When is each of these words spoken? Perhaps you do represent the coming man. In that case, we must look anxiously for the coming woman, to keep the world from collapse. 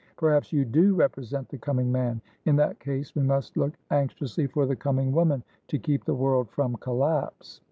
Perhaps 0.17 0.51
you 0.51 0.65
do 0.65 0.95
represent 0.95 1.47
the 1.47 1.59
coming 1.59 1.91
man. 1.91 2.21
In 2.45 2.55
that 2.55 2.79
case, 2.79 3.13
we 3.13 3.21
must 3.21 3.55
look 3.55 3.73
anxiously 3.91 4.47
for 4.47 4.65
the 4.65 4.75
coming 4.75 5.11
woman, 5.11 5.43
to 5.67 5.77
keep 5.77 6.05
the 6.05 6.15
world 6.15 6.49
from 6.49 6.75
collapse. 6.77 7.59